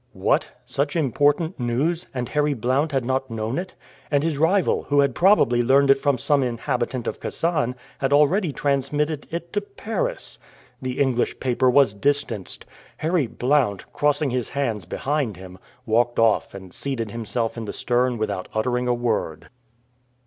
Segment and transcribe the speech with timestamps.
[0.13, 0.49] What!
[0.65, 3.75] such important news, and Harry Blount had not known it;
[4.09, 8.51] and his rival, who had probably learned it from some inhabitant of Kasan, had already
[8.51, 10.39] transmitted it to Paris.
[10.81, 12.65] The English paper was distanced!
[12.97, 18.17] Harry Blount, crossing his hands behind him, walked off and seated himself in the stern
[18.17, 19.49] without uttering a word.